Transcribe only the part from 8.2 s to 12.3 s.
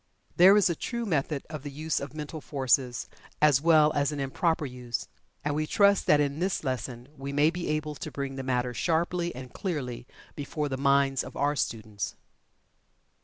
the matter sharply and clearly before the minds of our students.